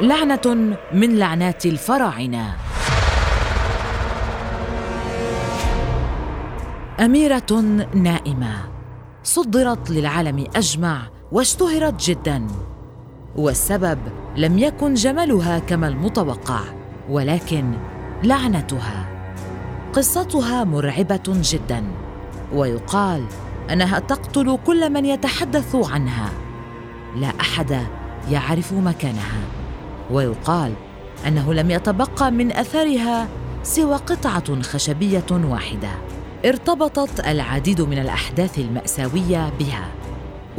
لعنة 0.00 0.76
من 0.92 1.18
لعنات 1.18 1.66
الفراعنة. 1.66 2.56
أميرة 7.00 7.60
نائمة. 7.94 8.54
صدرت 9.22 9.90
للعالم 9.90 10.44
أجمع 10.56 11.02
واشتهرت 11.32 12.02
جدا. 12.02 12.46
والسبب 13.36 13.98
لم 14.36 14.58
يكن 14.58 14.94
جمالها 14.94 15.58
كما 15.58 15.88
المتوقع 15.88 16.60
ولكن 17.08 17.72
لعنتها. 18.22 19.08
قصتها 19.92 20.64
مرعبة 20.64 21.22
جدا 21.26 21.84
ويقال 22.54 23.24
أنها 23.72 23.98
تقتل 23.98 24.58
كل 24.66 24.92
من 24.92 25.04
يتحدث 25.04 25.76
عنها. 25.76 26.30
لا 27.16 27.32
أحد 27.40 27.86
يعرف 28.30 28.72
مكانها. 28.72 29.40
ويقال 30.10 30.72
أنه 31.26 31.54
لم 31.54 31.70
يتبقى 31.70 32.30
من 32.30 32.52
أثرها 32.52 33.28
سوى 33.62 33.96
قطعة 33.96 34.62
خشبية 34.62 35.26
واحدة 35.30 35.88
ارتبطت 36.44 37.20
العديد 37.20 37.80
من 37.80 37.98
الأحداث 37.98 38.58
المأساوية 38.58 39.52
بها 39.58 39.88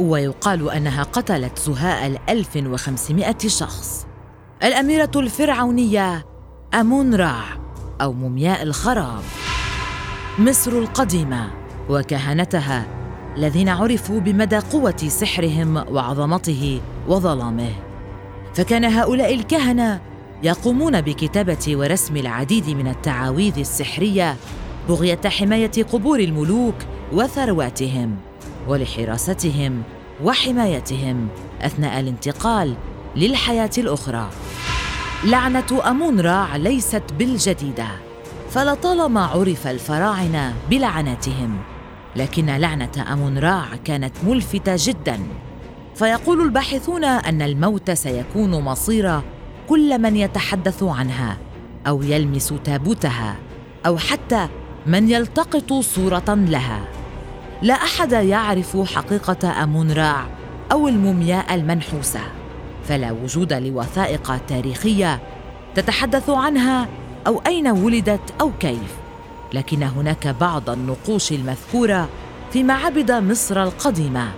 ويقال 0.00 0.70
أنها 0.70 1.02
قتلت 1.02 1.58
الالف 2.06 2.56
وخمسمائة 2.56 3.38
شخص. 3.38 4.06
الأميرة 4.62 5.10
الفرعونية 5.16 6.24
أمون 6.74 7.14
رع 7.14 7.42
أو 8.00 8.12
مومياء 8.12 8.62
الخراب. 8.62 9.22
مصر 10.38 10.72
القديمة 10.72 11.50
وكهنتها 11.88 12.86
الذين 13.36 13.68
عرفوا 13.68 14.20
بمدى 14.20 14.58
قوة 14.58 14.96
سحرهم 15.08 15.76
وعظمته 15.76 16.80
وظلامه. 17.08 17.89
فكان 18.54 18.84
هؤلاء 18.84 19.34
الكهنة 19.34 20.00
يقومون 20.42 21.00
بكتابة 21.00 21.76
ورسم 21.76 22.16
العديد 22.16 22.70
من 22.70 22.88
التعاويذ 22.88 23.58
السحرية 23.58 24.36
بغية 24.88 25.20
حماية 25.26 25.84
قبور 25.92 26.20
الملوك 26.20 26.74
وثرواتهم 27.12 28.16
ولحراستهم 28.68 29.82
وحمايتهم 30.24 31.28
أثناء 31.62 32.00
الانتقال 32.00 32.74
للحياة 33.16 33.70
الأخرى. 33.78 34.30
لعنة 35.24 35.90
أمون 35.90 36.20
راع 36.20 36.56
ليست 36.56 37.02
بالجديدة 37.18 37.88
فلطالما 38.50 39.24
عرف 39.26 39.66
الفراعنة 39.66 40.54
بلعناتهم 40.70 41.58
لكن 42.16 42.46
لعنة 42.46 43.12
أمون 43.12 43.38
راع 43.38 43.66
كانت 43.84 44.12
ملفتة 44.26 44.74
جدا. 44.78 45.20
فيقول 46.00 46.40
الباحثون 46.40 47.04
أن 47.04 47.42
الموت 47.42 47.90
سيكون 47.90 48.50
مصير 48.50 49.20
كل 49.68 49.98
من 49.98 50.16
يتحدث 50.16 50.82
عنها 50.82 51.36
أو 51.86 52.02
يلمس 52.02 52.54
تابوتها 52.64 53.36
أو 53.86 53.98
حتى 53.98 54.48
من 54.86 55.10
يلتقط 55.10 55.72
صورة 55.72 56.24
لها. 56.28 56.80
لا 57.62 57.74
أحد 57.74 58.12
يعرف 58.12 58.76
حقيقة 58.94 59.62
امون 59.62 59.92
راع 59.92 60.26
أو 60.72 60.88
المومياء 60.88 61.54
المنحوسة 61.54 62.20
فلا 62.88 63.12
وجود 63.12 63.52
لوثائق 63.52 64.36
تاريخية 64.48 65.20
تتحدث 65.74 66.30
عنها 66.30 66.88
أو 67.26 67.42
أين 67.46 67.68
ولدت 67.68 68.34
أو 68.40 68.50
كيف. 68.60 68.96
لكن 69.52 69.82
هناك 69.82 70.28
بعض 70.28 70.70
النقوش 70.70 71.32
المذكورة 71.32 72.08
في 72.52 72.62
معابد 72.62 73.12
مصر 73.12 73.62
القديمة 73.62 74.28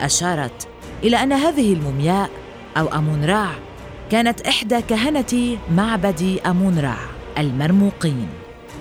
أشارت 0.00 0.69
إلى 1.04 1.22
أن 1.22 1.32
هذه 1.32 1.72
المومياء 1.72 2.30
أو 2.76 2.88
امون 2.88 3.24
راع 3.24 3.50
كانت 4.10 4.40
إحدى 4.40 4.82
كهنة 4.82 5.58
معبد 5.76 6.38
امون 6.46 6.78
راع 6.78 6.98
المرموقين. 7.38 8.28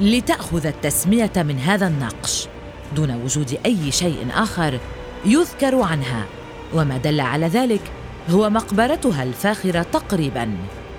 لتأخذ 0.01 0.65
التسمية 0.65 1.31
من 1.35 1.59
هذا 1.59 1.87
النقش 1.87 2.47
دون 2.95 3.11
وجود 3.23 3.59
أي 3.65 3.91
شيء 3.91 4.27
آخر 4.33 4.79
يذكر 5.25 5.81
عنها. 5.81 6.25
وما 6.73 6.97
دل 6.97 7.19
على 7.19 7.47
ذلك 7.47 7.81
هو 8.29 8.49
مقبرتها 8.49 9.23
الفاخرة 9.23 9.81
تقريبا. 9.81 10.51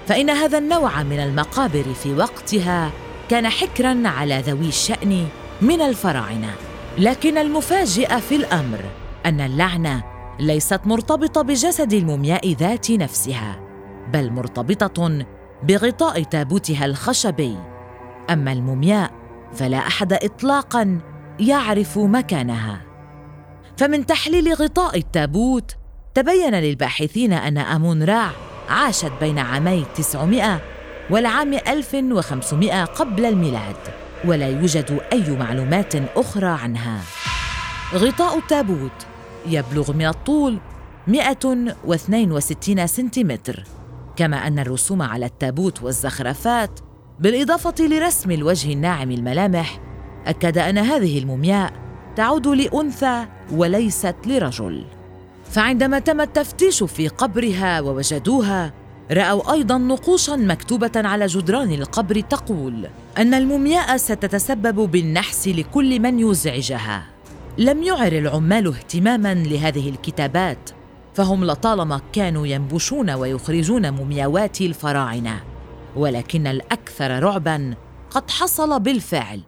فإن 0.09 0.31
هذا 0.31 0.59
النوع 0.59 1.03
من 1.03 1.21
المقابر 1.21 1.85
في 2.03 2.15
وقتها 2.15 2.91
كان 3.29 3.49
حكرا 3.49 4.03
على 4.05 4.43
ذوي 4.47 4.69
الشأن 4.69 5.27
من 5.63 5.81
الفراعنة. 5.81 6.55
لكن 6.99 7.39
المفاجئ 7.39 8.21
في 8.21 8.37
الأمر 8.37 8.79
أن 9.27 9.41
اللعنه 9.41 10.10
ليست 10.41 10.81
مرتبطة 10.85 11.43
بجسد 11.43 11.93
المومياء 11.93 12.53
ذات 12.53 12.91
نفسها 12.91 13.61
بل 14.13 14.31
مرتبطة 14.31 15.27
بغطاء 15.63 16.23
تابوتها 16.23 16.85
الخشبي. 16.85 17.57
أما 18.31 18.53
المومياء 18.53 19.11
فلا 19.53 19.79
أحد 19.79 20.13
اطلاقا 20.13 20.99
يعرف 21.41 21.99
مكانها. 21.99 22.83
فمن 23.77 24.07
تحليل 24.07 24.55
غطاء 24.55 24.99
التابوت 24.99 25.77
تبين 26.15 26.55
للباحثين 26.55 27.33
أن 27.33 27.59
أمون 27.59 28.03
راع 28.03 28.31
عاشت 28.69 29.13
بين 29.21 29.39
عامي 29.39 29.85
900 29.95 30.61
والعام 31.11 31.55
1500 31.55 32.85
قبل 32.85 33.27
الميلاد 33.27 33.77
ولا 34.25 34.49
يوجد 34.49 35.01
أي 35.13 35.37
معلومات 35.37 35.95
أخرى 36.17 36.59
عنها. 36.63 37.01
غطاء 37.95 38.39
التابوت 38.39 39.10
يبلغ 39.47 39.93
من 39.93 40.07
الطول 40.07 40.59
162 41.07 42.87
سنتيمتر. 42.87 43.65
كما 44.17 44.47
أن 44.47 44.59
الرسوم 44.59 45.03
على 45.03 45.27
التابوت 45.27 45.83
والزخرفات 45.83 46.81
بالإضافة 47.21 47.75
لرسم 47.81 48.31
الوجه 48.31 48.73
الناعم 48.73 49.11
الملامح 49.11 49.81
أكد 50.27 50.59
أن 50.59 50.79
هذه 50.79 51.19
المومياء 51.19 51.73
تعود 52.17 52.47
لأنثى 52.47 53.27
وليست 53.53 54.17
لرجل. 54.27 54.85
فعندما 55.51 55.99
تم 55.99 56.21
التفتيش 56.21 56.83
في 56.83 57.09
قبرها 57.09 57.81
ووجدوها 57.81 58.73
رأوا 59.11 59.53
أيضا 59.53 59.79
نقوشا 59.79 60.33
مكتوبة 60.33 60.91
على 60.97 61.27
جدران 61.27 61.73
القبر 61.73 62.21
تقول 62.21 62.87
أن 63.19 63.35
المومياء 63.35 63.97
ستتسبب 63.97 64.91
بالنحس 64.91 65.49
لكل 65.49 66.01
من 66.01 66.19
يزعجها. 66.19 67.20
لم 67.59 67.83
يعر 67.83 68.13
العمال 68.13 68.67
اهتماما 68.67 69.35
لهذه 69.35 69.91
الكتابات 69.91 70.71
فهم 71.15 71.45
لطالما 71.45 72.01
كانوا 72.13 72.47
ينبشون 72.47 73.11
ويخرجون 73.11 73.91
مومياوات 73.95 74.61
الفراعنة 74.61 75.41
ولكن 75.97 76.47
الأكثر 76.47 77.23
رعبا 77.23 77.75
قد 78.11 78.31
حصل 78.31 78.81
بالفعل. 78.81 79.41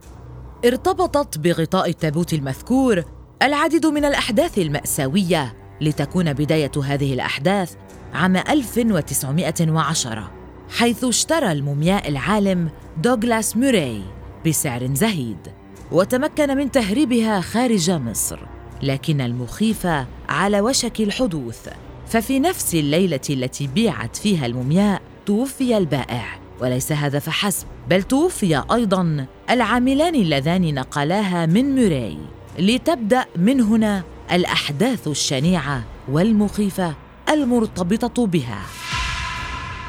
ارتبطت 0.65 1.39
بغطاء 1.39 1.89
التابوت 1.89 2.35
المذكور 2.35 3.03
العديد 3.43 3.87
من 3.87 4.05
الأحداث 4.05 4.59
المأساوية 4.59 5.55
لتكون 5.81 6.33
بداية 6.33 6.73
هذه 6.85 7.15
الأحداث 7.15 7.75
عام 8.15 8.37
1910 8.37 10.31
حيث 10.79 11.05
اشترى 11.05 11.53
المومياء 11.53 12.09
العالم 12.09 12.71
دوغلاس 13.03 13.57
موري 13.57 14.03
بسعر 14.47 14.95
زهيد. 14.95 15.62
وتمكن 15.93 16.57
من 16.57 16.71
تهريبها 16.71 17.41
خارج 17.41 17.91
مصر 17.91 18.39
لكن 18.83 19.21
المخيف 19.21 19.87
على 20.29 20.61
وشك 20.61 21.01
الحدوث. 21.01 21.69
ففي 22.09 22.41
نفس 22.41 22.75
الليلة 22.75 23.21
التي 23.31 23.67
بيعت 23.67 24.17
فيها 24.17 24.47
المومياء 24.47 25.03
توفي 25.27 25.77
البائع. 25.77 26.25
وليس 26.61 26.93
هذا 26.93 27.19
فحسب 27.19 27.67
بل 27.91 28.03
توفي 28.03 28.63
أيضا 28.73 29.27
العاملان 29.51 30.15
اللذان 30.15 30.75
نقلاها 30.75 31.47
من 31.47 31.75
موري 31.75 32.19
لتبدأ 32.59 33.25
من 33.37 33.61
هنا 33.61 34.03
الأحداث 34.33 35.09
الشنيعة 35.09 35.85
والمخيفة 36.09 36.95
المرتبطة 37.29 38.27
بها. 38.27 38.63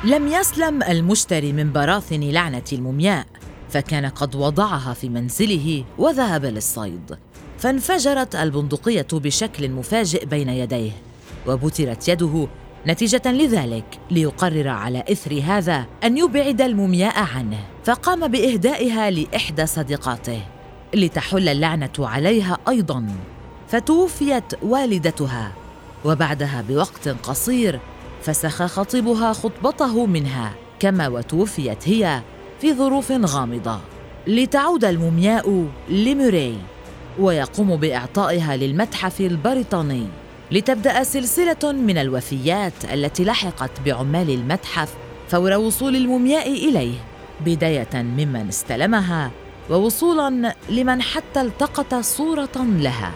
لم 0.04 0.28
يسلم 0.28 0.84
المشتري 0.84 1.54
من 1.54 1.72
براثن 1.72 2.20
لعنة 2.20 2.64
المومياء. 2.74 3.26
فكان 3.74 4.06
قد 4.06 4.36
وضعها 4.36 4.94
في 4.94 5.10
منزله 5.10 5.84
وذهب 5.98 6.46
للصيد. 6.46 7.18
فانفجرت 7.58 8.36
البندقية 8.36 9.08
بشكل 9.14 9.70
مفاجئ 9.70 10.26
بين 10.26 10.50
يديه 10.50 10.92
وبترت 11.48 12.08
يده 12.08 12.48
نتيجة 12.88 13.22
لذلك 13.26 14.00
ليقرر 14.12 14.68
على 14.68 15.04
إثر 15.12 15.42
هذا 15.46 15.86
أن 16.04 16.18
يبعد 16.18 16.62
المومياء 16.62 17.20
عنه. 17.20 17.60
فقام 17.84 18.28
بإهدائها 18.28 19.12
لإحدى 19.12 19.66
صديقاته 19.66 20.42
لتحل 20.94 21.50
اللعنة 21.50 21.94
عليها 22.00 22.58
أيضا. 22.68 23.08
فتوفيت 23.68 24.64
والدتها 24.64 25.52
وبعدها 26.06 26.64
بوقت 26.70 27.08
قصير 27.08 27.80
فسخ 28.22 28.64
خطيبها 28.64 29.34
خطبته 29.34 30.06
منها 30.06 30.54
كما 30.80 31.08
وتوفيت 31.08 31.88
هي 31.88 32.22
في 32.64 32.74
ظروف 32.74 33.12
غامضة. 33.12 33.80
لتعود 34.28 34.86
المومياء 34.86 35.68
لموري 35.90 36.58
ويقوم 37.20 37.76
بإعطائها 37.76 38.58
للمتحف 38.58 39.22
البريطاني. 39.22 40.08
لتبدأ 40.52 41.04
سلسلة 41.04 41.72
من 41.72 41.98
الوفيات 41.98 42.74
التي 42.94 43.24
لحقت 43.24 43.72
بعمال 43.86 44.30
المتحف 44.30 44.94
فور 45.30 45.52
وصول 45.52 45.96
المومياء 45.96 46.52
إليه 46.70 46.94
بداية 47.46 47.90
ممن 47.94 48.48
استلمها 48.48 49.32
ووصولا 49.70 50.56
لمن 50.70 51.02
حتى 51.02 51.42
التقط 51.42 51.96
صورة 51.96 52.56
لها. 52.56 53.12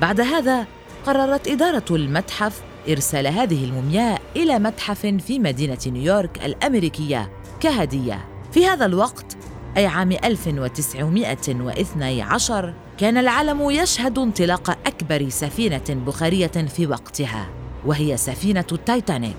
بعد 0.00 0.20
هذا 0.20 0.66
قررت 1.06 1.48
إدارة 1.48 1.84
المتحف 1.90 2.62
إرسال 2.88 3.26
هذه 3.26 3.64
المومياء 3.64 4.20
إلى 4.36 4.58
متحف 4.58 5.06
في 5.06 5.38
مدينة 5.38 5.78
نيويورك 5.86 6.44
الأمريكية 6.44 7.30
كهدية. 7.60 8.35
في 8.56 8.66
هذا 8.66 8.86
الوقت 8.86 9.36
أي 9.76 9.86
عام 9.86 10.12
1912 10.12 12.74
كان 12.98 13.16
العالم 13.16 13.70
يشهد 13.70 14.18
انطلاق 14.18 14.78
أكبر 14.86 15.28
سفينة 15.28 15.84
بخارية 15.88 16.46
في 16.46 16.86
وقتها 16.86 17.48
وهي 17.86 18.16
سفينة 18.16 18.64
التايتانيك. 18.72 19.36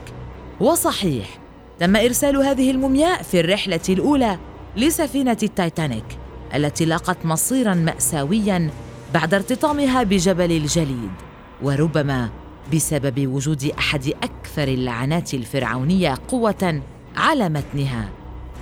وصحيح 0.59 1.39
تم 1.79 1.95
إرسال 1.95 2.37
هذه 2.37 2.71
المومياء 2.71 3.23
في 3.23 3.39
الرحلة 3.39 3.79
الأولى 3.89 4.37
لسفينة 4.75 5.37
التايتانيك 5.43 6.17
التي 6.55 6.85
لاقت 6.85 7.25
مصيرا 7.25 7.73
مأساويا 7.73 8.69
بعد 9.13 9.33
ارتطامها 9.33 10.03
بجبل 10.03 10.51
الجليد 10.51 11.11
وربما 11.63 12.29
بسبب 12.73 13.27
وجود 13.27 13.71
أحد 13.79 14.13
أكثر 14.23 14.67
اللعنات 14.67 15.33
الفرعونية 15.33 16.17
قوة 16.27 16.81
على 17.15 17.49
متنها. 17.49 18.16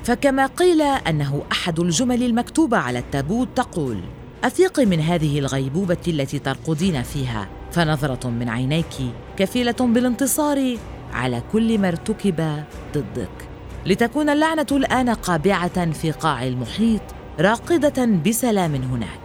فكما 0.06 0.46
قيل 0.46 0.82
أنه 0.82 1.44
أحد 1.52 1.80
الجمل 1.80 2.24
المكتوبه 2.24 2.78
على 2.78 3.00
التابوت 3.00 3.48
تقول 3.56 4.00
افيقي 4.44 4.86
من 4.86 5.00
هذه 5.00 5.40
الغيبوبة 5.40 5.98
التي 6.08 6.40
ترقدين 6.40 7.04
فيها 7.04 7.48
فنظرة 7.72 8.30
من 8.30 8.50
عينيك 8.50 8.96
كفيلة 9.38 9.76
بالانتصار 9.80 10.78
على 11.14 11.44
كل 11.52 11.80
ما 11.80 11.88
ارتكب 11.88 12.64
ضدك. 12.94 13.50
لتكون 13.86 14.30
اللعنة 14.30 14.68
الآن 14.72 15.10
قابعة 15.10 15.92
في 15.92 16.12
قاع 16.12 16.48
المحيط 16.48 17.02
راقدة 17.40 18.06
بسلام 18.06 18.76
هناك. 18.76 19.20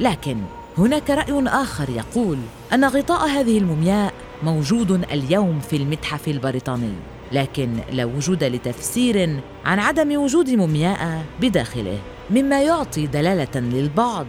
لكن 0.00 0.36
هناك 0.78 1.10
رأي 1.10 1.48
آخر 1.48 1.90
يقول 1.90 2.38
أن 2.72 2.84
غطاء 2.84 3.28
هذه 3.28 3.58
المومياء 3.58 4.14
موجود 4.42 4.90
اليوم 4.90 5.60
في 5.60 5.76
المتحف 5.76 6.28
البريطاني. 6.28 7.11
لكن 7.32 7.70
لا 7.92 8.04
وجود 8.04 8.44
لتفسير 8.44 9.40
عن 9.64 9.78
عدم 9.78 10.16
وجود 10.16 10.50
مومياء 10.50 11.24
بداخله 11.40 11.98
مما 12.30 12.62
يعطي 12.62 13.06
دلالة 13.06 13.60
للبعض 13.60 14.26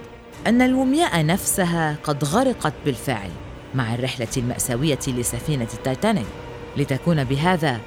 أن 0.47 0.61
المومياء 0.61 1.25
نفسها 1.25 1.97
قد 2.03 2.23
غرقت 2.23 2.73
بالفعل 2.85 3.29
مع 3.75 3.95
الرحلة 3.95 4.27
المأساوية 4.37 4.99
لسفينة 5.07 5.67
التايتانيك. 5.73 6.25
لتكون 6.77 7.23
بهذا 7.23 7.79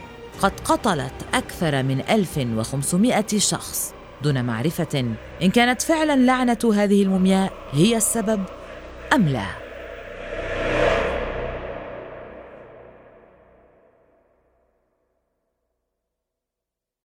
قد 0.43 0.53
قتلت 0.65 1.13
أكثر 1.35 1.83
من 1.83 2.01
1500 2.11 3.25
شخص 3.37 3.95
دون 4.23 4.45
معرفة 4.45 5.05
إن 5.43 5.51
كانت 5.51 5.83
فعلا 5.83 6.17
لعنة 6.17 6.73
هذه 6.75 7.03
المومياء 7.03 7.53
هي 7.73 7.97
السبب 7.97 8.45
أم 9.13 9.29
لا. 9.29 9.66